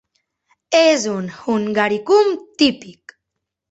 És 0.79 1.05
un 1.17 1.29
Hungarikum 1.43 2.35
típic. 2.63 3.19